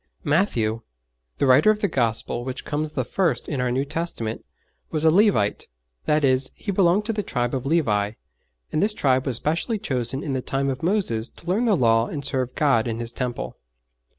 [0.23, 0.81] Matthew,
[1.37, 4.43] the writer of the Gospel which comes the first in our New Testament,
[4.89, 5.67] was a Levite;
[6.05, 8.13] that is, he belonged to the tribe of Levi,
[8.71, 12.07] and this tribe was specially chosen in the time of Moses to learn the Law
[12.07, 13.57] and serve God in His Temple.